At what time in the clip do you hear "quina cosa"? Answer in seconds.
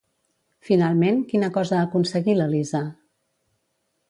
1.33-1.77